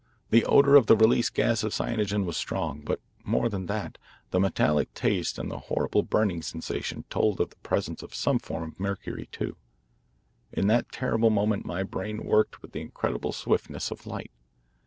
[0.31, 2.79] The odour of the released gas of cyanogen was strong.
[2.81, 3.99] But more than that,
[4.31, 8.63] the metallic taste and the horrible burning sensation told of the presence of some form
[8.71, 9.57] of mercury, too.
[10.51, 14.31] In that terrible moment my brain worked with the incredible swiftness of light.